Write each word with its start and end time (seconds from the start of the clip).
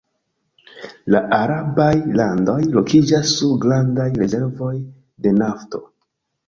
La 1.15 1.21
arabaj 1.37 1.91
landoj 2.21 2.57
lokiĝas 2.79 3.35
sur 3.37 3.55
grandaj 3.67 4.09
rezervoj 4.19 4.75
de 5.27 5.41
nafto. 5.43 5.89